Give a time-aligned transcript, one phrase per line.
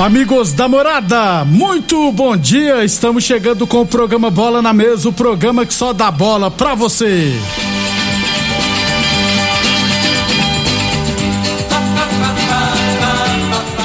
[0.00, 2.82] Amigos da morada, muito bom dia.
[2.82, 6.74] Estamos chegando com o programa Bola na Mesa o programa que só dá bola pra
[6.74, 7.34] você.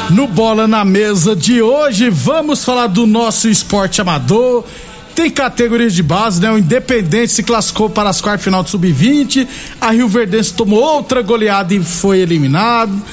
[0.09, 4.63] No Bola na Mesa de hoje, vamos falar do nosso esporte amador.
[5.13, 6.49] Tem categorias de base, né?
[6.49, 9.45] O Independente se classificou para as quartas final do Sub-20.
[9.81, 13.03] A Rio Verdense tomou outra goleada e foi eliminado.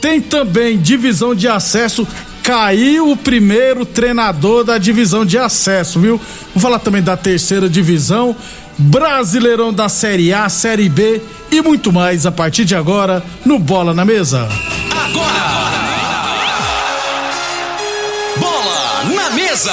[0.00, 2.06] Tem também divisão de acesso.
[2.46, 6.20] Caiu o primeiro treinador da divisão de acesso, viu?
[6.54, 8.36] Vou falar também da terceira divisão,
[8.78, 13.92] Brasileirão da Série A, Série B e muito mais a partir de agora no Bola
[13.92, 14.48] na Mesa.
[18.38, 19.72] Bola na mesa.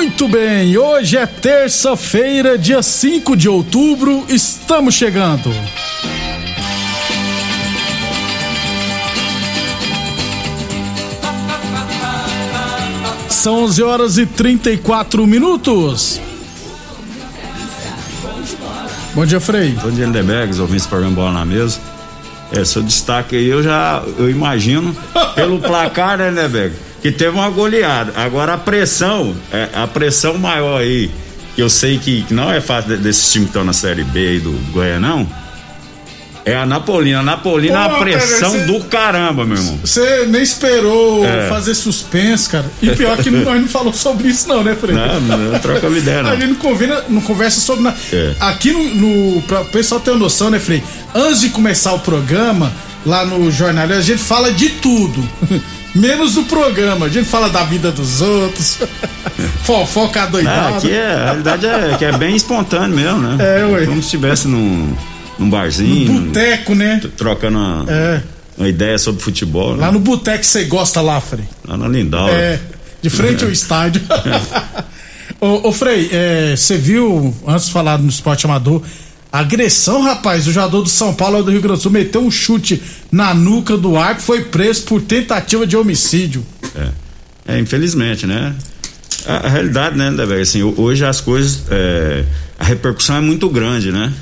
[0.00, 5.52] Muito bem, hoje é terça-feira, dia 5 de outubro, estamos chegando.
[13.28, 16.20] São 11 horas e 34 minutos.
[19.12, 19.70] Bom dia, Frei.
[19.82, 21.80] Bom dia, Lindeberg, ouvindo esse programa Bola na Mesa.
[22.52, 24.96] É, seu destaque aí, eu já, eu imagino,
[25.34, 26.30] pelo placar, né,
[27.02, 28.12] que teve uma goleada.
[28.16, 31.10] Agora a pressão, é, a pressão maior aí,
[31.54, 34.18] que eu sei que, não é fácil de- desses times que estão na Série B
[34.28, 35.28] aí do Goianão,
[36.44, 37.18] é a Napolina.
[37.20, 39.78] A Napolina, Pô, a pressão cara, do caramba, meu irmão.
[39.84, 41.46] Você nem esperou É.
[41.46, 42.64] fazer suspense, cara.
[42.80, 44.94] E pior que nós não falou sobre isso, não, né, Frei?
[44.94, 46.30] Não, não troca ideia, não.
[46.30, 47.96] A gente não, convina, não conversa sobre nada.
[48.12, 48.34] É.
[48.40, 49.42] Aqui no, no.
[49.42, 50.82] Pra o pessoal ter uma noção, né, Frei?
[51.14, 52.72] Antes de começar o programa,
[53.04, 55.22] lá no jornal, a gente fala de tudo.
[55.98, 57.06] Menos do programa.
[57.06, 58.78] A gente fala da vida dos outros.
[59.64, 60.76] Fofoca adoidada.
[60.76, 63.36] aqui é, a realidade é que é bem espontâneo mesmo, né?
[63.60, 63.84] É, ué.
[63.84, 64.94] Como se estivesse num,
[65.38, 66.12] num barzinho.
[66.12, 67.00] No boteco, né?
[67.16, 68.22] trocando uma, É.
[68.56, 69.74] uma ideia sobre futebol.
[69.76, 69.80] né?
[69.86, 71.44] Lá no boteco você gosta lá, Frei.
[71.66, 72.28] Lá na Lindau.
[72.28, 72.58] É,
[73.02, 74.00] de frente ao estádio.
[75.40, 78.82] ô, ô, Frei, é, você viu, antes de falar no esporte amador,
[79.32, 82.82] agressão, rapaz, o jogador do São Paulo do Rio Grande do Sul meteu um chute
[83.12, 86.44] na nuca do arco, foi preso por tentativa de homicídio.
[86.74, 88.54] É, é, infelizmente, né?
[89.26, 92.24] A, a realidade, né, Deber, assim, ho- hoje as coisas, é,
[92.58, 94.12] a repercussão é muito grande, né?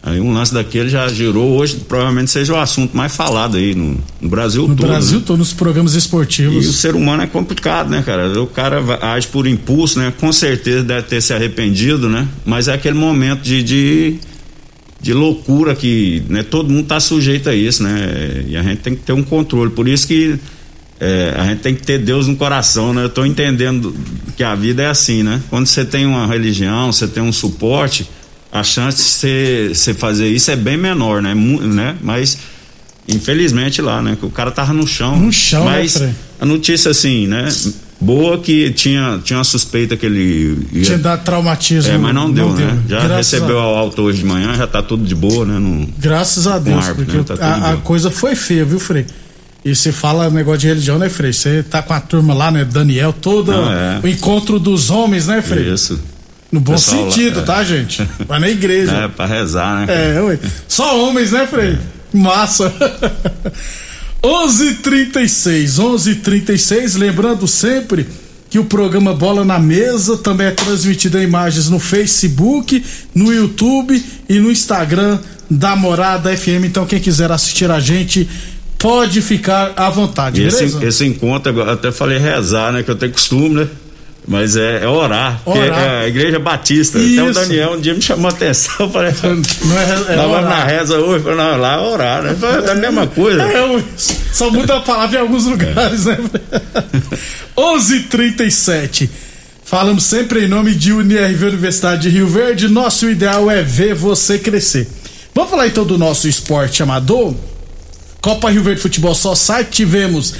[0.00, 3.98] Aí um lance daquele já girou, hoje provavelmente seja o assunto mais falado aí no,
[4.20, 4.86] no Brasil No todo.
[4.86, 5.24] Brasil, né?
[5.26, 6.80] tô nos programas E o esportivos.
[6.80, 8.40] ser humano é complicado, né, cara?
[8.40, 8.80] O cara
[9.12, 10.12] age por impulso, né?
[10.18, 12.26] Com certeza deve ter se arrependido, né?
[12.46, 14.18] Mas é aquele momento de, de,
[15.00, 18.44] de loucura que né, todo mundo tá sujeito a isso, né?
[18.48, 19.70] E a gente tem que ter um controle.
[19.70, 20.38] Por isso que
[21.00, 23.04] é, a gente tem que ter Deus no coração, né?
[23.04, 23.94] Eu tô entendendo
[24.36, 25.40] que a vida é assim, né?
[25.48, 28.08] Quando você tem uma religião, você tem um suporte,
[28.50, 31.34] a chance de você, você fazer isso é bem menor, né?
[31.34, 31.96] Né?
[32.02, 32.38] Mas
[33.06, 34.16] infelizmente lá, né?
[34.18, 35.16] Que o cara tava no chão.
[35.16, 36.10] No chão, né, Mas Frei?
[36.40, 37.48] a notícia assim, né?
[38.00, 41.92] Boa que tinha, tinha uma suspeita que ele ia Tinha dado traumatismo.
[41.92, 42.78] é, mas não deu, né?
[42.88, 45.58] Já Graças recebeu a, a alta hoje de manhã, já tá tudo de boa, né?
[45.58, 47.38] Não, Graças a Deus, árbitro, porque né?
[47.38, 49.04] Tá a, a coisa foi feia, viu, Frei?
[49.64, 51.32] E você fala negócio de religião, né, Frei?
[51.32, 52.64] Você tá com a turma lá, né?
[52.64, 54.00] Daniel, todo Não, é.
[54.02, 55.68] o encontro dos homens, né, Frei?
[55.72, 56.00] Isso.
[56.52, 57.42] No bom Pessoal lá, sentido, é.
[57.42, 58.08] tá, gente?
[58.26, 58.92] Vai na igreja.
[59.04, 59.86] É, pra rezar, né?
[59.88, 59.98] cara?
[59.98, 60.38] É, ué.
[60.68, 61.76] Só homens, né, Frei?
[62.14, 62.72] Massa.
[64.22, 68.06] 11:36, 11:36, lembrando sempre
[68.50, 72.82] que o programa Bola na Mesa também é transmitido em imagens no Facebook,
[73.14, 75.18] no YouTube e no Instagram
[75.50, 76.64] da Morada FM.
[76.64, 78.28] Então quem quiser assistir a gente
[78.78, 80.84] pode ficar à vontade, Esse, beleza?
[80.86, 82.82] esse encontro, eu até falei rezar, né?
[82.82, 83.68] Que eu tenho costume, né?
[84.30, 85.62] Mas é, é orar, Orar.
[85.64, 86.98] é a igreja batista.
[86.98, 87.40] Até o Isso.
[87.40, 88.90] Daniel um dia me chamou a atenção.
[88.90, 90.42] Falei, Não é, é orar.
[90.42, 91.24] na reza hoje.
[91.24, 92.36] Falei, não, lá é orar, né?
[92.38, 93.42] Falei, É a mesma coisa.
[93.42, 96.18] É, só muda a palavra em alguns lugares, né?
[97.56, 99.08] 11:37.
[99.64, 102.68] Falamos sempre em nome de UniRV Universidade de Rio Verde.
[102.68, 104.88] Nosso ideal é ver você crescer.
[105.34, 107.34] Vamos falar então do nosso esporte amador.
[108.20, 109.70] Copa Rio Verde Futebol Só Site.
[109.70, 110.34] Tivemos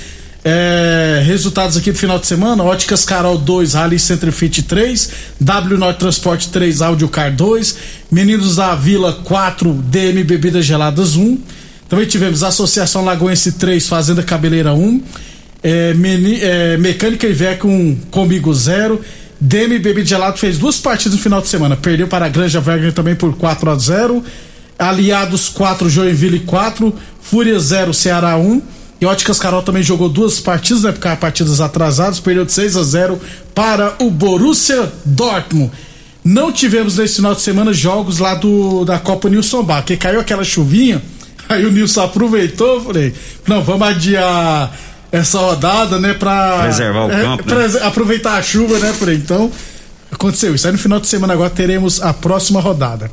[0.51, 5.11] é, resultados aqui do final de semana: Óticas Carol 2, Rally Center Fit 3,
[5.41, 7.77] W Norte Transporte 3, Audiocar 2,
[8.11, 11.39] Meninos da Vila 4, DM Bebidas Geladas 1.
[11.89, 15.03] Também tivemos Associação Lagoense 3, Fazenda Cabeleira 1,
[15.63, 19.01] é, Meni- é, Mecânica Iveco 1, Comigo 0.
[19.41, 21.77] DM Bebidas Gelado fez duas partidas no final de semana.
[21.77, 24.25] Perdeu para a Granja Wagner também por 4 a 0
[24.79, 28.63] Aliados 4, Joinville 4, Fúria 0, Ceará 1.
[29.01, 30.93] E Óticas Carol também jogou duas partidas, né?
[30.93, 33.21] Porque partidas atrasadas, perdeu de 6 a 0
[33.55, 35.71] para o Borussia Dortmund.
[36.25, 40.19] Não tivemos nesse final de semana jogos lá do da Copa Nilson Bar, que caiu
[40.21, 41.01] aquela chuvinha,
[41.49, 43.15] aí o Nilson aproveitou, falei,
[43.47, 44.77] não, vamos adiar
[45.11, 47.55] essa rodada, né, pra Preservar o é, campo, né?
[47.55, 49.51] prese- aproveitar a chuva, né, falei, então
[50.11, 50.67] aconteceu isso.
[50.67, 53.11] Aí no final de semana agora teremos a próxima rodada.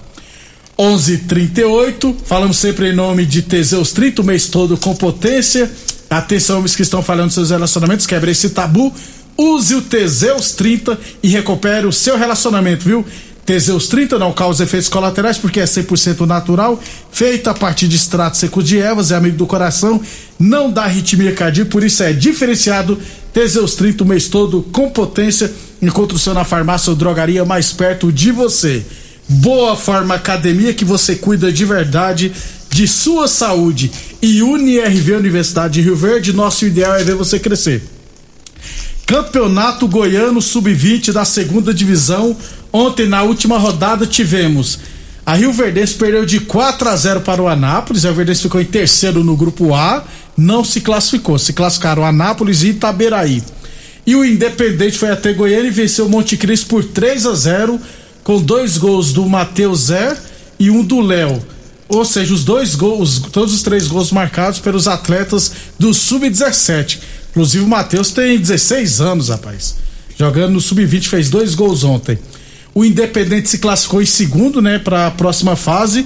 [0.77, 2.15] 11:38.
[2.25, 5.71] Falamos sempre em nome de Teseus 30 o mês todo com potência.
[6.09, 8.93] Atenção, homens que estão falando seus relacionamentos, quebre esse tabu.
[9.37, 13.05] Use o Teseus 30 e recupere o seu relacionamento, viu?
[13.45, 16.81] Teseus 30 não causa efeitos colaterais porque é 100% natural,
[17.11, 20.01] feito a partir de extratos secos de ervas, é amigo do coração,
[20.39, 22.97] não dá arritmia cardíaca, por isso é diferenciado.
[23.31, 25.51] Teseus 30 o mês todo com potência.
[25.81, 28.83] Encontre o seu na farmácia ou drogaria mais perto de você.
[29.27, 32.31] Boa Forma Academia que você cuida de verdade
[32.69, 33.91] de sua saúde.
[34.21, 37.81] E UniRV Universidade de Rio Verde, nosso ideal é ver você crescer.
[39.05, 42.35] Campeonato Goiano Sub-20 da segunda divisão.
[42.71, 44.79] Ontem, na última rodada, tivemos.
[45.25, 48.05] A Rio Verdense perdeu de 4 a 0 para o Anápolis.
[48.05, 50.03] A Rio Verdense ficou em terceiro no grupo A.
[50.37, 51.39] Não se classificou.
[51.39, 53.41] Se classificaram Anápolis e Itaberaí.
[54.05, 57.79] E o Independente foi até Goiânia e venceu o Monte Cristo por 3 a 0
[58.25, 60.17] com dois gols do Matheus Zé
[60.59, 61.41] e um do Léo.
[61.87, 66.97] Ou seja, os dois gols, todos os três gols marcados pelos atletas do Sub-17.
[67.29, 69.75] Inclusive o Matheus tem 16 anos, rapaz.
[70.17, 72.17] Jogando no Sub-20, fez dois gols ontem.
[72.73, 76.03] O Independente se classificou em segundo, né, para a próxima fase.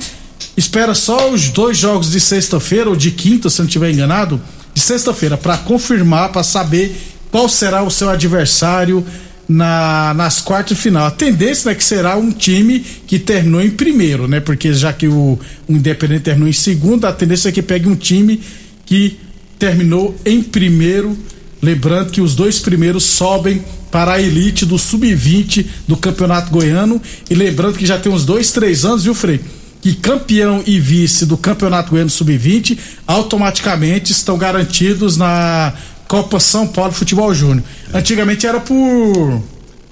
[0.57, 4.41] Espera só os dois jogos de sexta-feira ou de quinta, se não estiver enganado,
[4.73, 6.99] de sexta-feira, para confirmar, para saber
[7.31, 9.05] qual será o seu adversário
[9.49, 11.07] na, nas quartas de final.
[11.07, 14.39] A tendência é que será um time que terminou em primeiro, né?
[14.39, 17.95] Porque já que o, o Independente terminou em segundo, a tendência é que pegue um
[17.95, 18.39] time
[18.85, 19.17] que
[19.57, 21.17] terminou em primeiro.
[21.59, 27.01] Lembrando que os dois primeiros sobem para a elite do sub-20 do Campeonato Goiano.
[27.27, 29.41] E lembrando que já tem uns dois, três anos, viu, Frei?
[29.81, 35.73] Que campeão e vice do Campeonato Goiano Sub-20 automaticamente estão garantidos na
[36.09, 37.63] Copa São Paulo Futebol Júnior.
[37.93, 39.41] Antigamente era por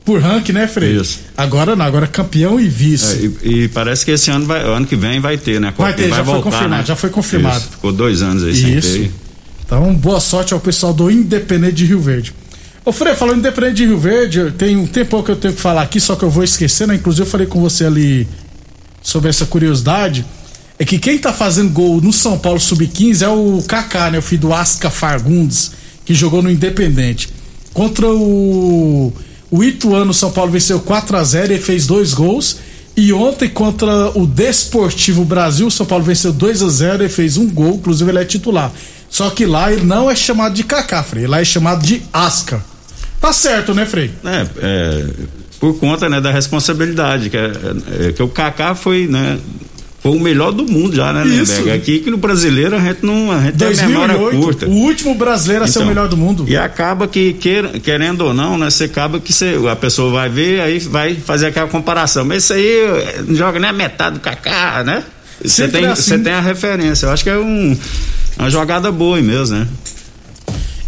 [0.03, 0.95] por ranking, né, Frei?
[0.95, 1.19] Isso.
[1.35, 3.33] Agora não, agora campeão e vice.
[3.43, 5.73] É, e, e parece que esse ano, vai, ano que vem vai ter, né?
[5.77, 6.85] Vai ter, já foi voltar, confirmado, né?
[6.85, 7.59] já foi confirmado.
[7.59, 8.93] Isso, ficou dois anos aí sem Isso.
[8.93, 9.11] ter.
[9.63, 12.33] Então, boa sorte ao pessoal do Independente de Rio Verde.
[12.83, 15.81] Ô, Frei, falando Independente de Rio Verde, tem um tempão que eu tenho que falar
[15.81, 16.95] aqui, só que eu vou esquecer, né?
[16.95, 18.27] Inclusive, eu falei com você ali
[19.03, 20.25] sobre essa curiosidade.
[20.79, 24.19] É que quem tá fazendo gol no São Paulo Sub-15 é o Kaká, né?
[24.19, 25.73] O filho do Asca Fargundes,
[26.07, 27.27] que jogou no Independente.
[27.73, 29.13] Contra o,
[29.51, 32.59] o Ituano, São Paulo venceu 4 a 0 e fez dois gols.
[32.95, 37.49] E ontem, contra o Desportivo Brasil, São Paulo venceu 2 a 0 e fez um
[37.49, 38.71] gol, inclusive ele é titular.
[39.09, 42.63] Só que lá ele não é chamado de Kaká, Frei, lá é chamado de Asca.
[43.19, 44.09] Tá certo, né, Frei?
[44.23, 45.05] É, é,
[45.59, 47.51] por conta né, da responsabilidade, que, é,
[48.07, 49.37] é, que o Kaká foi, né,
[49.99, 51.69] foi o melhor do mundo já, né, Isso.
[51.71, 54.65] Aqui que no brasileiro a gente não a gente tem a 2008, curta.
[54.67, 56.45] o último brasileiro a ser o Então, melhor do mundo.
[56.47, 57.35] E acaba que,
[57.83, 58.69] querendo ou não, né?
[58.69, 62.23] Você acaba que cê, a pessoa vai ver, aí vai fazer aquela comparação.
[62.23, 65.03] Mas isso aí eh, não joga nem a metade do Kaká, né?
[65.43, 66.01] Você tem, é assim.
[66.03, 67.07] você tem a referência.
[67.07, 67.77] Eu acho que é um,
[68.37, 69.67] uma jogada boa aí mesmo, né?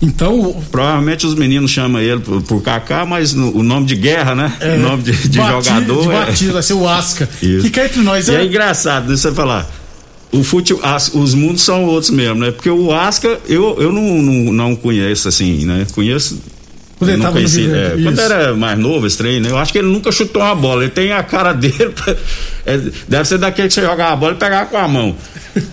[0.01, 4.33] Então, Provavelmente os meninos chamam ele por, por Kaká, mas no- o nome de guerra,
[4.33, 4.53] né?
[4.61, 6.01] é, o nome de, de bati- jogador.
[6.03, 7.29] De é- batida, vai ser o Asca.
[7.41, 7.69] Isso.
[7.71, 8.45] Cá entre nós E é é.
[8.45, 9.69] engraçado, deixa você falar.
[10.31, 12.51] o fute, as- os mundos são outros mesmo, né?
[12.51, 15.85] Porque o Asca, eu, eu não, não, não conheço assim, né?
[15.93, 16.39] Conheço.
[16.99, 18.21] Quando ele tava Rio é, quando isso.
[18.21, 19.49] era mais novo esse trem, né?
[19.49, 20.83] Eu acho que ele nunca chutou uma bola.
[20.83, 21.93] Ele tem a cara dele.
[22.65, 22.77] é,
[23.07, 25.15] deve ser daquele que você jogar a bola e pegar com a mão.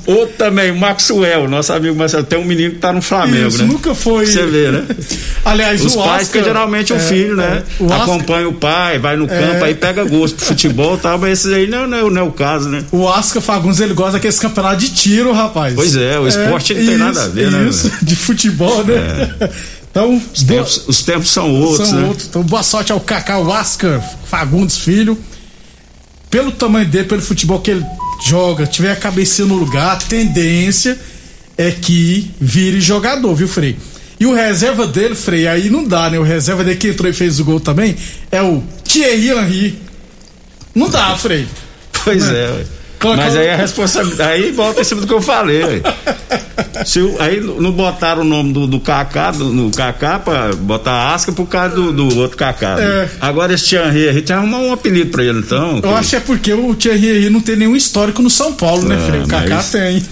[0.06, 2.23] Outro também, o Maxwell, nosso amigo Marcelo.
[2.25, 3.64] Tem um menino que tá no Flamengo, Isso, né?
[3.64, 4.25] nunca foi.
[4.25, 4.85] Você vê, né?
[5.45, 7.62] Aliás, Os o pais, Oscar, que geralmente o é, filho, né?
[7.78, 10.99] é, o Oscar- Acompanha o pai, vai no campo, aí pega gosto pro futebol e
[10.99, 12.85] tal, mas esses aí não, não, é- não é o caso, né?
[12.92, 15.75] O Oscar Fagundes, ele gosta daqueles campeonatos de tiro, rapaz.
[15.75, 19.30] Pois é, o esporte não tem nada a ver, né, Isso, de futebol, né?
[19.96, 22.08] Então, Os tempos, os tempos são outros, são né?
[22.08, 22.26] outros.
[22.28, 25.18] Então, boa sorte ao Kaká Oscar Fagundes Filho.
[26.30, 27.86] Pelo tamanho dele, pelo futebol que ele
[28.26, 30.98] joga, tiver a cabecinha no lugar, a tendência
[31.56, 33.78] é que vire jogador, viu, Frei?
[34.20, 36.18] E o reserva dele, Frei, aí não dá, né?
[36.18, 37.96] O reserva dele que entrou e fez o gol também
[38.30, 39.78] é o Thierry Henry.
[40.74, 41.48] Não dá, Frei.
[42.04, 42.64] Pois é, ué.
[43.00, 44.30] Coloca- Mas aí a responsabilidade.
[44.30, 45.80] Aí volta em cima do que eu falei, ué.
[46.85, 51.33] Se aí não botaram o nome do, do Kaká, do, no Kaká, pra botar asca
[51.33, 52.76] por causa do, do outro Kaká.
[52.76, 52.85] né?
[52.85, 53.09] É.
[53.21, 55.80] Agora esse Thierry, a gente arrumar um apelido pra ele, então.
[55.83, 58.97] Eu acho que é porque o Thierry não tem nenhum histórico no São Paulo, né,
[59.00, 59.21] Ah, Frei?
[59.23, 60.02] O Kaká mas- tem.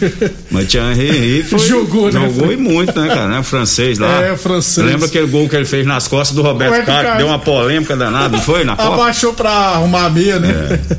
[0.50, 3.28] Mas Thierry foi, Jogou, né, Jogou e muito, né, cara?
[3.28, 3.38] Né?
[3.40, 4.23] O francês lá.
[4.23, 4.87] É, o francês.
[4.87, 7.12] Lembra aquele gol que ele fez nas costas do Roberto Carlos?
[7.12, 7.18] que.
[7.18, 8.64] Deu uma polêmica danada, não foi?
[8.64, 8.94] Na Copa?
[8.94, 10.80] Abaixou pra arrumar a meia, né?
[10.90, 10.97] É.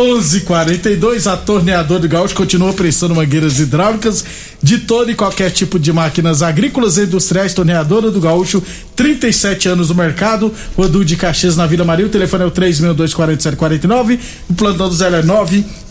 [0.00, 4.24] 11:42 a torneadora do Gaúcho continua prestando mangueiras hidráulicas
[4.62, 7.54] de todo e qualquer tipo de máquinas agrícolas e industriais.
[7.54, 8.62] Torneadora do Gaúcho,
[8.96, 10.52] 37 anos no mercado.
[10.76, 12.06] Rodu de Caxias na Vila Maria.
[12.06, 14.18] O telefone é o 3624749.
[14.48, 15.22] O plantão do Zé é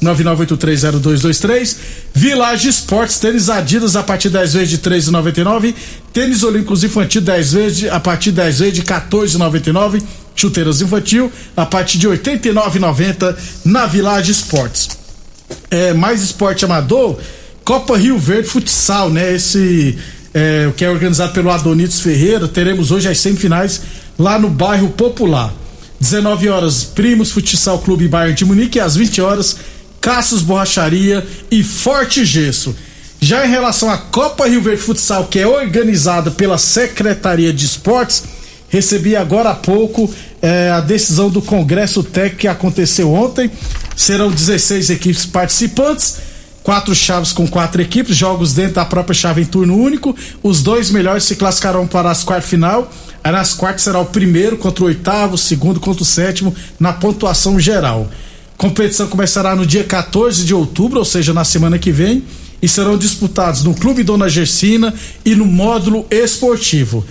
[0.02, 1.76] 999830223.
[2.14, 5.74] Village Esportes, tênis Adidas a partir 10 vezes de 3,99.
[6.14, 10.02] Tênis Olímpicos Infantil 10 vezes de, a partir 10 vezes de 14,99.
[10.36, 14.90] Chuteiras infantil a partir de R$ 89,90 na Village Esportes.
[15.72, 17.18] É, mais esporte amador,
[17.68, 19.36] Copa Rio Verde Futsal, né?
[19.36, 19.98] Esse
[20.34, 22.48] é, que é organizado pelo Adonitos Ferreira.
[22.48, 23.82] Teremos hoje as semifinais
[24.18, 25.54] lá no bairro Popular.
[26.00, 28.78] 19 horas, Primos Futsal Clube Bayern de Munique.
[28.78, 29.58] E às 20 horas,
[30.00, 32.74] Caços Borracharia e Forte Gesso.
[33.20, 38.24] Já em relação à Copa Rio Verde Futsal, que é organizada pela Secretaria de Esportes,
[38.70, 40.10] recebi agora há pouco
[40.42, 43.52] eh, a decisão do Congresso Técnico que aconteceu ontem.
[43.94, 46.27] Serão 16 equipes participantes,
[46.68, 50.14] quatro chaves com quatro equipes, jogos dentro da própria chave em turno único.
[50.44, 52.92] Os dois melhores se classificarão para as quartas final.
[53.24, 56.92] Aí nas quartas será o primeiro contra o oitavo, o segundo contra o sétimo na
[56.92, 58.12] pontuação geral.
[58.58, 62.26] Competição começará no dia 14 de outubro, ou seja, na semana que vem,
[62.62, 64.94] e serão disputados no Clube Dona Gersina
[65.24, 67.06] e no módulo esportivo.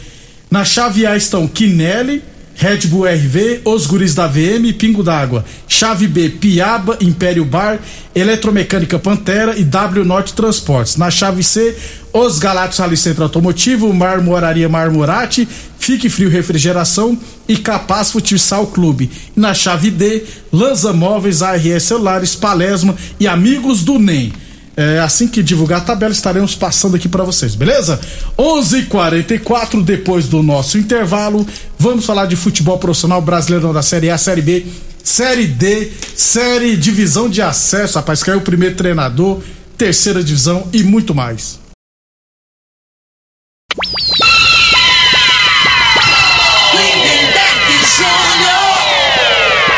[0.51, 2.23] Na chave A estão Quinelli,
[2.57, 5.45] Red Bull RV, Os Guris da VM Pingo d'Água.
[5.69, 7.79] Chave B, Piaba, Império Bar,
[8.15, 10.97] Eletromecânica Pantera e W Norte Transportes.
[10.97, 11.77] Na chave C,
[12.13, 15.47] Os Galácticos Rally Centro Automotivo, Marmoraria Marmorate,
[15.79, 19.11] Fique Frio Refrigeração e Capaz Futsal Clube.
[19.37, 24.33] Na chave D, Lanza Móveis, ARS Celulares, Palesma e Amigos do NEM.
[24.77, 27.99] É, assim que divulgar a tabela, estaremos passando aqui para vocês, beleza?
[28.37, 31.47] 11:44 depois do nosso intervalo,
[31.79, 34.67] vamos falar de futebol profissional brasileiro da Série A, Série B,
[35.03, 39.41] Série D, Série Divisão de Acesso, rapaz, caiu o primeiro treinador,
[39.79, 41.59] terceira divisão e muito mais.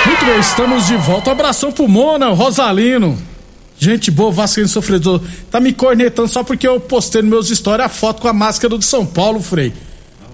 [0.07, 1.31] Muito bem, estamos de volta.
[1.31, 3.28] Um abração pro Mona, Rosalino.
[3.79, 5.21] Gente boa, Vascaíno sofredor.
[5.51, 8.77] Tá me cornetando só porque eu postei nos meus stories a foto com a máscara
[8.77, 9.73] do São Paulo, Frei.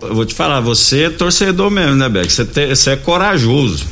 [0.00, 2.30] Eu vou te falar, você é torcedor mesmo, né, Beck?
[2.32, 3.84] Você, te- você é corajoso.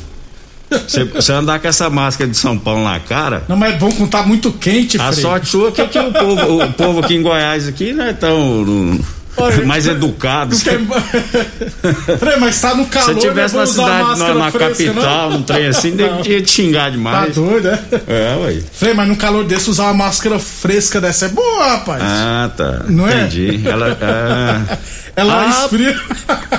[0.69, 3.43] Você, você andar com essa máscara de São Paulo na cara.
[3.47, 5.21] Não, mas é bom quando tá muito quente, A Frei.
[5.21, 8.63] sorte sua é que, que o, povo, o povo aqui em Goiás aqui, né, tão
[8.65, 9.05] no-
[9.65, 10.55] mais educado.
[10.55, 10.63] Se
[12.19, 13.61] Frei, mas tá no calor, você tivesse né?
[13.61, 15.37] na cidade, na, na fresca, capital, não?
[15.39, 16.23] num trem assim, Não.
[16.25, 17.35] ia te xingar Tá demais.
[17.35, 17.79] doido, né?
[18.07, 18.61] É, ué.
[18.73, 22.01] Frei, mas num calor desse usar uma máscara fresca dessa é boa, rapaz.
[22.05, 22.81] Ah, tá.
[22.87, 23.21] Não é?
[23.21, 23.61] Entendi.
[23.67, 23.97] Ela.
[24.01, 24.77] ah.
[25.15, 25.99] Ela Ah, esfria.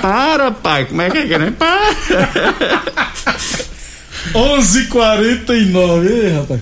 [0.01, 0.85] Para, pai.
[0.85, 1.51] Como é que é que nem?
[1.51, 1.89] Para.
[4.33, 6.59] 11:49, hein, rapaz?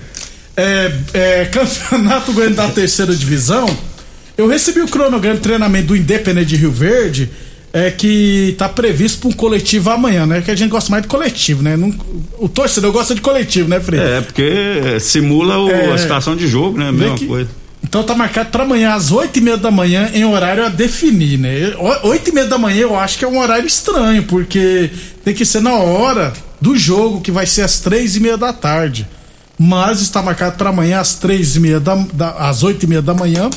[0.56, 3.66] É, é, campeonato Goiano da terceira divisão.
[4.36, 7.30] Eu recebi o cronograma de treinamento do Independente de Rio Verde,
[7.72, 10.40] é que tá previsto para um coletivo amanhã, né?
[10.42, 11.76] Que a gente gosta mais de coletivo, né?
[11.76, 11.92] Não-
[12.38, 14.00] o torcedor gosta de coletivo, né, Frei?
[14.00, 15.92] É, porque simula o- É.
[15.92, 16.90] a situação de jogo, né?
[16.92, 17.50] Mesma que- coisa.
[17.82, 21.38] Então tá marcado para amanhã às oito e meia da manhã em horário a definir,
[21.38, 21.74] né?
[22.04, 24.90] Oito e meia da manhã eu acho que é um horário estranho, porque
[25.24, 28.52] tem que ser na hora do jogo, que vai ser às três e meia da
[28.52, 29.06] tarde.
[29.56, 33.00] mas está marcado para amanhã às três e meia da, da, às oito e meia
[33.00, 33.48] da manhã.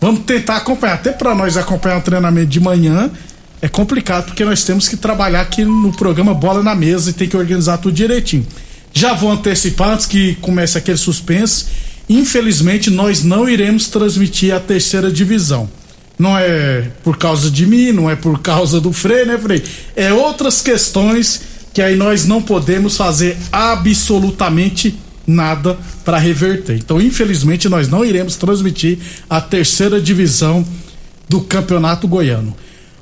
[0.00, 0.94] Vamos tentar acompanhar.
[0.94, 3.10] Até para nós acompanhar o treinamento de manhã
[3.62, 7.28] é complicado porque nós temos que trabalhar aqui no programa Bola na Mesa e tem
[7.28, 8.46] que organizar tudo direitinho.
[8.92, 11.66] Já vou antecipar antes que comece aquele suspense.
[12.08, 15.68] Infelizmente, nós não iremos transmitir a terceira divisão.
[16.18, 19.64] Não é por causa de mim, não é por causa do Frei, né, Frei?
[19.96, 21.40] É outras questões
[21.72, 24.94] que aí nós não podemos fazer absolutamente
[25.26, 26.76] nada para reverter.
[26.76, 30.64] Então, infelizmente, nós não iremos transmitir a terceira divisão
[31.28, 32.54] do Campeonato Goiano.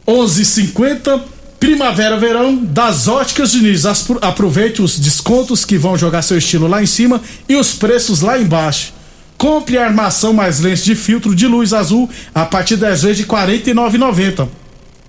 [0.06, 1.20] 11:50
[1.58, 3.84] Primavera Verão das Óticas Diniz.
[4.20, 8.36] Aproveite os descontos que vão jogar seu estilo lá em cima e os preços lá
[8.36, 8.92] embaixo.
[9.38, 13.16] Compre a armação mais lentes de filtro de luz azul a partir das 10 vezes
[13.18, 14.61] de R$ 49,90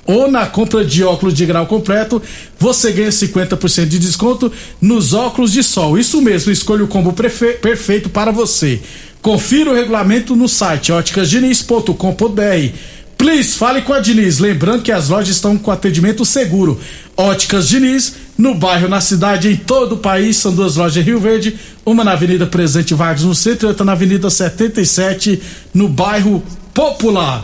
[0.05, 2.21] ou na compra de óculos de grau completo,
[2.59, 5.97] você ganha 50% de desconto nos óculos de sol.
[5.97, 8.81] Isso mesmo, escolha o combo perfeito para você.
[9.21, 12.75] Confira o regulamento no site óticasdiniz.com.br.
[13.17, 14.39] Please, fale com a Diniz.
[14.39, 16.77] Lembrando que as lojas estão com atendimento seguro.
[17.15, 20.35] Óticas Diniz, no bairro, na cidade, em todo o país.
[20.35, 23.85] São duas lojas em Rio Verde, uma na Avenida Presidente Vargas, no centro, e outra
[23.85, 25.41] na Avenida 77,
[25.73, 26.43] no bairro
[26.73, 27.39] Popular.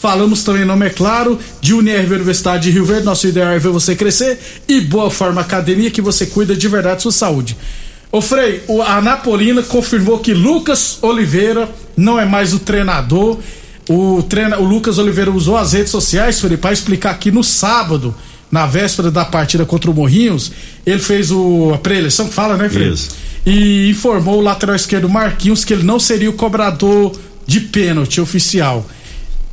[0.00, 3.04] Falamos também, nome é claro, de Unirv Universidade de Rio Verde.
[3.04, 6.96] Nosso ideal é ver você crescer e Boa Forma Academia, que você cuida de verdade
[6.96, 7.56] da sua saúde.
[8.10, 13.38] Ô Frei, a Napolina confirmou que Lucas Oliveira não é mais o treinador
[13.90, 18.14] o, treina, o Lucas Oliveira usou as redes sociais, para explicar que no sábado,
[18.48, 20.52] na véspera da partida contra o Morrinhos,
[20.86, 22.94] ele fez o, a pré-eleição que fala, né, Fred?
[22.94, 23.10] Isso.
[23.44, 27.12] E informou o lateral esquerdo Marquinhos que ele não seria o cobrador
[27.44, 28.86] de pênalti oficial.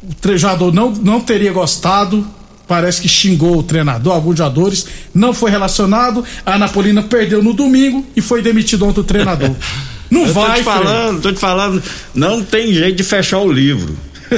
[0.10, 2.26] O treinador não, não teria gostado,
[2.68, 6.24] parece que xingou o treinador, alguns jogadores, não foi relacionado.
[6.46, 9.52] A Napolina perdeu no domingo e foi demitido ontem o treinador.
[10.10, 11.22] Não Eu vai, tô te falando, Fred.
[11.22, 11.84] tô te falando,
[12.16, 13.94] não tem jeito de fechar o livro.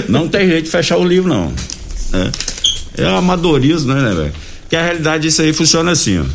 [0.08, 1.54] Não tem jeito de fechar o livro, não.
[2.98, 4.34] É, é amadorismo, né, né, velho?
[4.67, 6.26] Que a realidade disso aí funciona assim, ó.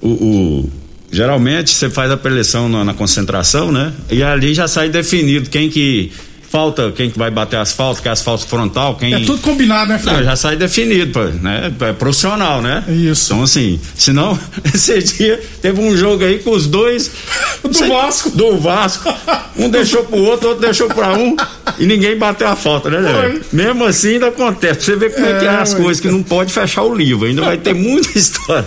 [0.00, 0.72] O, o,
[1.10, 3.92] geralmente você faz a preleção na, na, concentração, né?
[4.10, 6.12] E ali já sai definido quem que
[6.50, 9.14] falta, quem que vai bater asfalto, que é asfalto frontal, quem.
[9.14, 11.72] É tudo combinado, né, Não, já sai definido, né?
[11.80, 12.84] É profissional, né?
[12.88, 13.32] Isso.
[13.32, 14.38] Então, assim, senão,
[14.74, 17.10] esse dia teve um jogo aí com os dois.
[17.62, 18.30] do Vasco.
[18.30, 19.14] Do Vasco.
[19.56, 21.36] Um deixou pro outro, outro deixou pra um
[21.78, 23.40] e ninguém bateu a falta, né, né?
[23.52, 24.82] Mesmo assim ainda acontece.
[24.82, 27.26] Você vê como é, é que é as coisas, que não pode fechar o livro,
[27.26, 28.64] ainda vai ter muita história.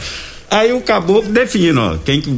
[0.49, 2.37] Aí o caboclo define, ó, quem que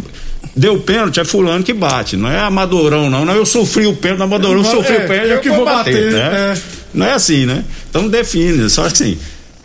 [0.56, 3.26] deu pênalti, é fulano que bate, não é amadorão, não.
[3.26, 5.94] Não, eu sofri o pênalti, amadorão eu, sofri é, o pênalti, eu, que vou bater,
[5.94, 6.20] bater né?
[6.20, 6.58] É.
[6.94, 7.64] Não é assim, né?
[7.90, 9.18] Então define, só assim.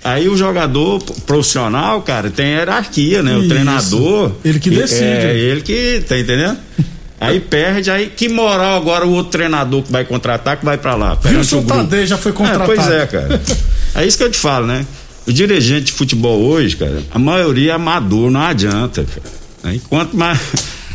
[0.02, 3.32] Aí o jogador profissional, cara, tem hierarquia, né?
[3.32, 3.44] Isso.
[3.44, 4.32] O treinador.
[4.44, 5.04] Ele que decide.
[5.04, 6.56] É, ele que, tá entendendo?
[7.20, 10.94] Aí perde, aí que moral agora o outro treinador que vai contratar que vai para
[10.94, 11.18] lá.
[11.24, 12.72] Wilson Tadei já foi contratado.
[12.72, 13.40] É, pois é, cara.
[13.96, 14.86] é isso que eu te falo, né?
[15.26, 19.74] O dirigente de futebol hoje, cara, a maioria é amador, não adianta, cara.
[19.74, 20.38] Enquanto mais.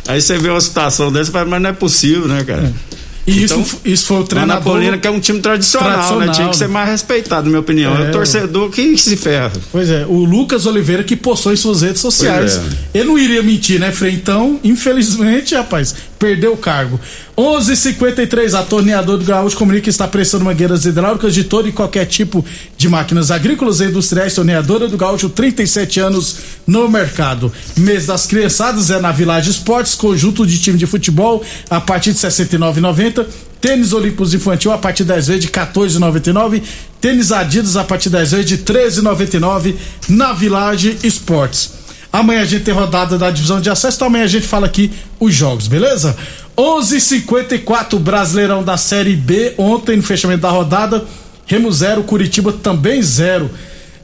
[0.08, 2.74] Aí você vê uma situação dessa, mas não é possível, né, cara?
[2.90, 2.94] É.
[3.26, 4.74] E então, isso, isso foi o treinador.
[4.74, 5.96] Napolina, que é um time tradicional, né?
[5.96, 6.34] tradicional né?
[6.34, 7.96] Tinha que ser mais respeitado, na minha opinião.
[7.96, 9.52] É, é o torcedor que, se ferra.
[9.72, 12.58] Pois é, o Lucas Oliveira que postou em suas redes sociais.
[12.94, 13.00] É.
[13.00, 13.94] Ele não iria mentir, né?
[14.12, 16.98] Então, infelizmente, rapaz, perdeu o cargo.
[17.38, 22.06] 11:53 a torneador do Gaúcho comunica que está prestando mangueiras hidráulicas de todo e qualquer
[22.06, 22.46] tipo
[22.78, 24.34] de máquinas agrícolas e industriais.
[24.34, 27.52] Torneadora do Gaúcho, 37 anos no mercado.
[27.76, 32.20] Mês das criançadas é na Village Esportes, conjunto de time de futebol a partir de
[32.20, 33.26] 69,90.
[33.60, 36.64] Tênis Olímpicos Infantil a partir das vezes de 14,99.
[37.02, 39.76] Tênis Adidas a partir das vezes de 13,99
[40.08, 41.73] na Village Esportes.
[42.14, 44.92] Amanhã a gente tem rodada da divisão de acesso, então amanhã a gente fala aqui
[45.20, 46.16] os jogos, beleza?
[46.56, 49.56] 11:54 Brasileirão da Série B.
[49.58, 51.04] Ontem, no fechamento da rodada,
[51.48, 53.50] Remo 0, Curitiba também 0.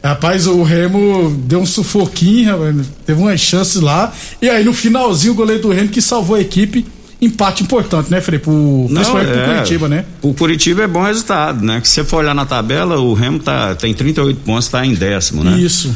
[0.04, 4.12] Rapaz, o Remo deu um sufoquinho, teve umas chances lá.
[4.42, 6.88] E aí, no finalzinho, o goleiro do Remo que salvou a equipe.
[7.22, 8.40] Empate importante, né, Frei?
[8.40, 10.06] Pro, principalmente é, pro Curitiba, né?
[10.22, 11.82] O Curitiba é bom resultado, né?
[11.82, 14.96] Que se você for olhar na tabela, o Remo tá, tem 38 pontos, tá em
[14.96, 15.60] décimo, né?
[15.60, 15.94] Isso.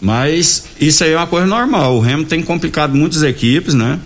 [0.00, 1.96] Mas isso aí é uma coisa normal.
[1.96, 3.98] O Remo tem complicado muitas equipes, né?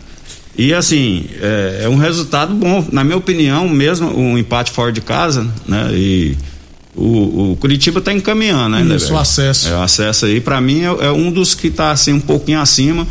[0.56, 2.86] E assim, é, é, um resultado bom.
[2.92, 5.90] Na minha opinião, mesmo um empate fora de casa, né?
[5.92, 6.36] E
[6.94, 8.96] o, o Curitiba está encaminhando, né?
[8.96, 9.68] Isso, o acesso.
[9.68, 12.60] É, o acesso aí, para mim, é, é, um dos que está assim, um pouquinho
[12.60, 13.06] acima.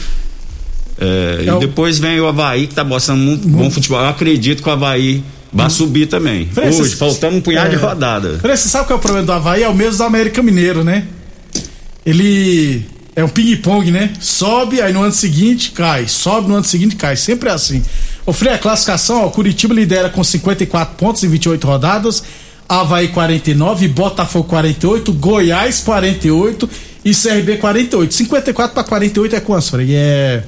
[1.00, 1.60] É, e o...
[1.60, 4.00] depois vem o Havaí, que está mostrando muito, muito bom futebol.
[4.00, 5.70] Eu acredito que o Havaí vai hum.
[5.70, 6.48] subir também.
[6.56, 7.80] Hoje, faltando um punhado de é.
[7.80, 8.38] rodada.
[8.39, 9.63] Frei, você sabe qual é o problema do Havaí?
[9.63, 11.08] É o mesmo do América Mineiro, né?
[12.06, 12.86] Ele
[13.16, 14.12] é um ping-pong, né?
[14.20, 17.84] Sobe, aí no ano seguinte cai, sobe no ano seguinte cai, sempre é assim.
[18.26, 22.24] O Frei, a classificação, ó, Curitiba lidera com 54 pontos em 28 rodadas,
[22.68, 26.70] Havaí 49, Botafogo 48, Goiás 48
[27.04, 28.14] e CRB 48.
[28.14, 29.96] 54 para 48 é quanto, Frei?
[29.96, 30.44] É.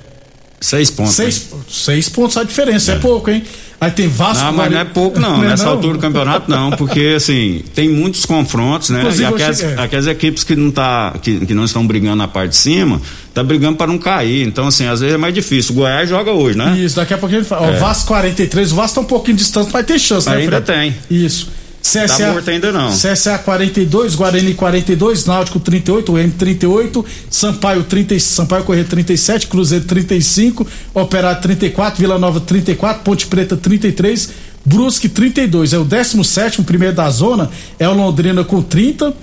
[0.60, 1.16] Seis pontos.
[1.16, 2.96] Seis, seis pontos a diferença, é.
[2.96, 3.00] é.
[3.00, 3.44] pouco, hein?
[3.82, 4.46] Aí tem Vasco.
[4.46, 5.38] Não, mas não é pouco, não.
[5.38, 5.72] não é Nessa não?
[5.72, 9.00] altura do campeonato, não, porque assim, tem muitos confrontos, né?
[9.00, 12.52] Inclusive, e aquelas, aquelas, equipes que não, tá, que, que não estão brigando na parte
[12.52, 13.02] de cima,
[13.34, 14.46] tá brigando para não cair.
[14.46, 15.74] Então, assim, às vezes é mais difícil.
[15.74, 16.78] O Goiás joga hoje, né?
[16.78, 17.72] Isso, daqui a pouco gente fala.
[17.72, 17.78] É.
[17.78, 20.36] O Vasco 43, o Vasco tá um pouquinho distante, mas tem chance, né?
[20.36, 20.96] Ainda tem.
[21.10, 21.50] Isso.
[21.82, 22.91] CSA, tá morto ainda não.
[22.91, 30.65] CSA 42, Guarani 42, Náutico 38, M 38, Sampaio 30, Sampaio Correia 37, Cruzeiro 35,
[30.94, 34.30] Operário 34, Vila Nova 34, Ponte Preta 33,
[34.63, 35.74] Brusque 32.
[35.74, 39.13] É o 17 primeiro da zona, é o Londrina com 30,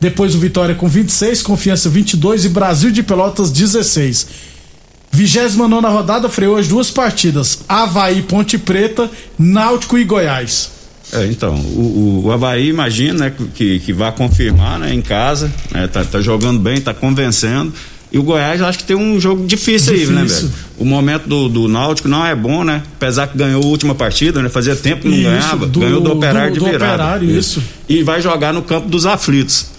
[0.00, 4.26] depois o Vitória com 26, Confiança 22 e Brasil de Pelotas 16.
[5.12, 10.74] 29 rodada, freou as duas partidas: Havaí, Ponte Preta, Náutico e Goiás.
[11.12, 15.52] É, então, o, o, o Havaí imagina né, que, que vai confirmar né, em casa,
[15.70, 17.72] né, tá, tá jogando bem, tá convencendo.
[18.10, 20.16] E o Goiás acho que tem um jogo difícil, difícil.
[20.16, 20.50] aí, né, velho?
[20.78, 22.82] O momento do, do Náutico não é bom, né?
[22.96, 24.48] Apesar que ganhou a última partida, né?
[24.48, 25.66] Fazia tempo que não isso, ganhava.
[25.66, 26.94] Do, ganhou do Operário do, de virada.
[26.94, 27.60] Operário, isso.
[27.88, 29.73] E vai jogar no campo dos aflitos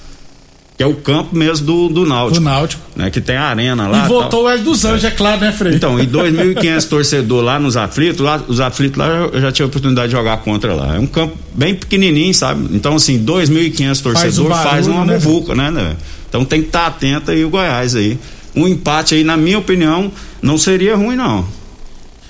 [0.77, 2.39] que é o campo mesmo do, do Náutico.
[2.39, 2.81] Do Náutico.
[2.95, 4.05] Né, que tem a arena lá.
[4.05, 5.07] E voltou o Hélio dos Anjos, é.
[5.07, 5.73] é claro, né, Frei?
[5.73, 9.67] Então, e 2.500 torcedores lá nos aflitos, lá, os aflitos lá eu já tive a
[9.67, 10.95] oportunidade de jogar contra lá.
[10.95, 12.75] É um campo bem pequenininho, sabe?
[12.75, 15.95] Então, assim, 2.500 torcedores faz, faz uma né, muvuca, né, né?
[16.27, 18.19] Então tem que estar tá atento aí o Goiás aí.
[18.53, 20.11] Um empate aí, na minha opinião,
[20.41, 21.45] não seria ruim, não.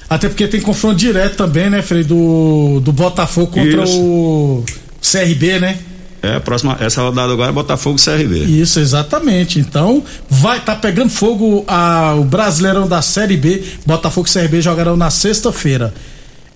[0.08, 2.04] Até porque tem confronto direto também, né, Frei?
[2.04, 4.00] Do, do Botafogo contra Isso.
[4.00, 4.64] o
[5.02, 5.80] CRB, né?
[6.22, 8.46] É, próxima, essa rodada agora é Botafogo CRB.
[8.46, 9.60] Isso, exatamente.
[9.60, 13.64] Então, vai tá pegando fogo a, o Brasileirão da Série B.
[13.86, 15.94] Botafogo e CRB jogarão na sexta-feira.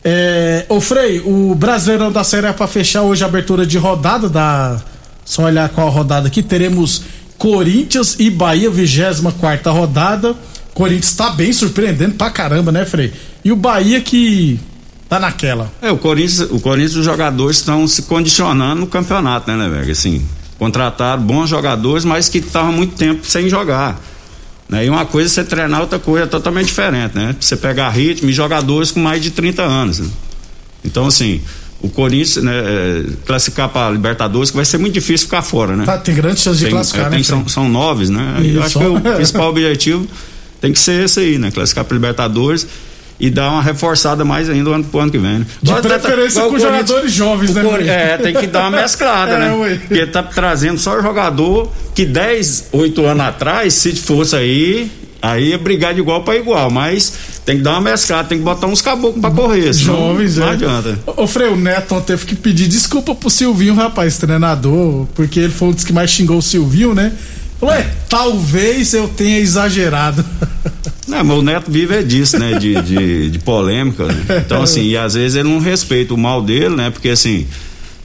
[0.04, 4.30] É, ô Frei, o Brasileirão da Série é para fechar hoje a abertura de rodada
[4.30, 4.82] da.
[5.26, 6.42] Só olhar qual rodada aqui.
[6.42, 7.04] Teremos
[7.38, 10.36] Corinthians e Bahia, 24 rodada.
[10.74, 13.14] Corinthians tá bem surpreendendo pra caramba, né, Frei?
[13.44, 14.60] E o Bahia que
[15.10, 15.72] tá naquela.
[15.82, 19.92] É, o Corinthians, o Corinthians os jogadores estão se condicionando no campeonato, né, né, velho?
[19.92, 20.24] Assim,
[20.60, 24.00] contrataram bons jogadores, mas que estavam muito tempo sem jogar.
[24.70, 24.86] Né?
[24.86, 27.36] E uma coisa é você treinar, outra coisa é totalmente diferente, né?
[27.40, 30.00] Você pegar ritmo e jogadores com mais de 30 anos.
[30.00, 30.08] Né?
[30.86, 31.42] Então, assim,
[31.82, 35.86] o Corinthians né, é, classificar para Libertadores, que vai ser muito difícil ficar fora, né?
[35.86, 37.24] Tá, tem grandes chances de classificar, é, tem, né?
[37.24, 38.42] São, são nove, né?
[38.44, 40.08] Eu acho que o principal objetivo
[40.62, 41.50] tem que ser esse aí, né?
[41.50, 42.68] Classificar para Libertadores
[43.20, 45.40] e dar uma reforçada mais ainda ano, pro ano que vem.
[45.40, 45.46] Né?
[45.62, 47.64] De Mas preferência tá, com jogadores jovens, né?
[47.88, 49.54] É, tem que dar uma mesclada, é, né?
[49.54, 49.76] Ué.
[49.76, 54.90] Porque tá trazendo só jogador que 10, 8 anos atrás, se fosse aí,
[55.22, 57.14] aí ia brigar de igual para igual, mas
[57.46, 59.74] tem que dar uma mesclada, tem que botar uns caboclos para correr.
[59.74, 60.52] Jovens, não é.
[60.52, 61.00] adianta.
[61.18, 65.72] O Freio Neto teve que pedir desculpa pro Silvinho, rapaz, treinador, porque ele foi um
[65.72, 67.12] dos que mais xingou o Silvinho, né?
[67.60, 70.24] Falou, é, talvez eu tenha exagerado.
[71.08, 72.58] Não, mas o Neto vive é disso, né?
[72.58, 74.06] De, de, de polêmica.
[74.06, 74.44] Né?
[74.46, 76.92] Então, assim, e às vezes ele não respeita o mal dele, né?
[76.92, 77.48] Porque assim,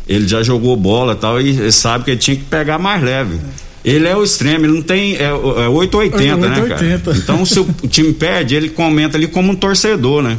[0.09, 3.39] ele já jogou bola e tal, e sabe que ele tinha que pegar mais leve.
[3.85, 5.17] Ele é o extremo, ele não tem.
[5.17, 7.19] É, é 880, 880, né, cara?
[7.19, 10.39] Então, se o time perde, ele comenta ali como um torcedor, né?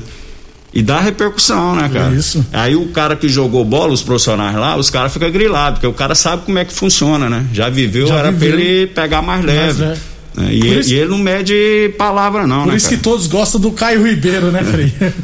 [0.76, 2.14] E dá repercussão, né, cara?
[2.14, 2.46] Isso.
[2.52, 5.94] Aí o cara que jogou bola, os profissionais lá, os caras ficam grilados, porque o
[5.94, 7.46] cara sabe como é que funciona, né?
[7.54, 8.52] Já viveu, Já era viveu.
[8.52, 9.62] pra ele pegar mais leve.
[9.62, 10.02] Mais leve.
[10.38, 12.98] É, e, ele, isso, e, ele, não mede palavra, não, Por né, isso cara?
[12.98, 14.94] que todos gostam do Caio Ribeiro, né, Frei?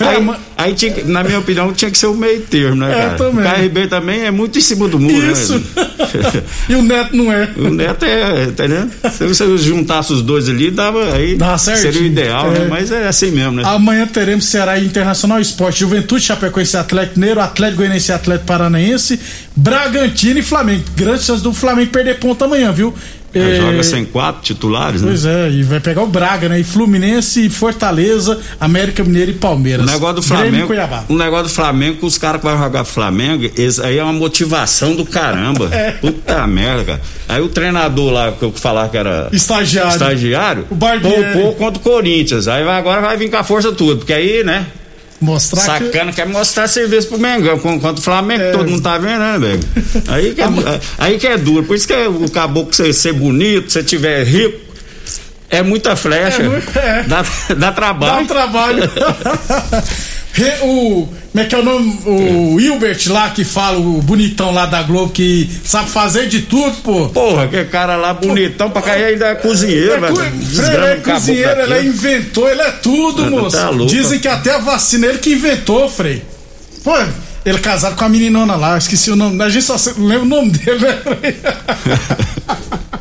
[0.00, 3.16] aí, aí tinha, na minha opinião, tinha que ser o meio termo, né, é, cara?
[3.16, 3.44] Também.
[3.44, 5.32] O Ribeiro também é muito em cima do muro, né?
[5.32, 5.58] Isso.
[5.58, 6.42] né?
[6.68, 7.48] e o Neto não é.
[7.56, 8.88] O Neto é, entendeu?
[9.10, 11.36] Se você juntasse os dois ali, dava aí.
[11.36, 11.80] Dava certo.
[11.80, 12.56] Seria o ideal, né?
[12.56, 12.60] é.
[12.60, 12.66] né?
[12.68, 13.62] Mas é assim mesmo, né?
[13.64, 19.20] Amanhã teremos Ceará Internacional Esporte, Juventude, Chapecoense, Atlético Mineiro, Atlético Goianiense, Atlético Paranaense,
[19.56, 20.84] Bragantino e Flamengo.
[20.96, 22.94] Grande chance do Flamengo perder ponto amanhã, viu?
[23.34, 25.32] É, joga sem quatro titulares, pois né?
[25.32, 26.60] Pois é, e vai pegar o Braga, né?
[26.60, 29.86] E Fluminense, Fortaleza, América Mineiro e Palmeiras.
[29.86, 30.72] O negócio do Flamengo.
[31.08, 33.44] O negócio do Flamengo, os caras que vão jogar Flamengo,
[33.84, 35.68] aí é uma motivação do caramba.
[35.74, 35.92] é.
[35.92, 37.00] Puta merda, cara.
[37.28, 39.28] Aí o treinador lá, que eu falar que era.
[39.32, 39.92] Estagiário.
[39.92, 40.66] Estagiário.
[40.70, 41.32] O Barbieri.
[41.32, 42.48] Poupou contra o Corinthians.
[42.48, 44.66] Aí agora vai vir com a força tudo, porque aí, né?
[45.20, 46.16] Mostrar Sacana, que...
[46.16, 48.52] quer mostrar serviço pro Mengão, contra o Flamengo, é.
[48.52, 49.60] todo mundo tá vendo, né, velho?
[50.06, 50.46] Aí que é,
[50.96, 51.64] aí que é duro.
[51.64, 54.60] Por isso que é o caboclo ser, ser bonito, se tiver rico,
[55.50, 56.42] é muita flecha.
[56.42, 57.02] É, é.
[57.02, 57.24] Dá,
[57.56, 58.12] dá trabalho.
[58.12, 58.82] Dá um trabalho.
[60.62, 61.08] o.
[61.32, 62.00] Como é que é o nome?
[62.06, 66.76] O Hilbert lá que fala, o bonitão lá da Globo, que sabe fazer de tudo,
[66.82, 67.08] pô.
[67.10, 70.16] Porra, que cara lá bonitão pra cair ainda é cozinheiro, É, velho.
[70.16, 73.56] Freire é cozinheiro, ele é inventor, ele é tudo, Ah, moço.
[73.56, 73.92] tá louco.
[73.92, 76.22] Dizem que até a vacina ele que inventou, Frei.
[76.82, 76.96] Pô,
[77.44, 79.40] ele é casado com a meninona lá, esqueci o nome.
[79.42, 81.36] A gente só lembra o nome dele, né, Frei?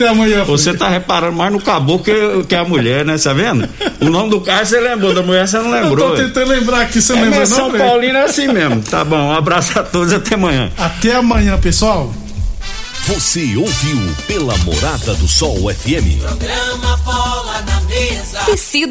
[0.00, 0.44] Até amanhã.
[0.44, 3.18] Você tá reparando mais no caboclo que, que a mulher, né?
[3.18, 3.68] Tá vendo?
[4.00, 6.10] O nome do cara você lembrou, da mulher você não Eu lembrou.
[6.10, 6.28] tô velho.
[6.28, 7.70] tentando lembrar aqui, você É, lembra não, São?
[7.72, 8.82] Paulino é assim mesmo.
[8.82, 10.70] Tá bom, um abraço a todos e até amanhã.
[10.78, 12.12] Até amanhã, pessoal.
[13.06, 16.20] Você ouviu pela Morada do Sol FM.
[16.22, 18.38] Programa Bola na Mesa.
[18.46, 18.88] Tecido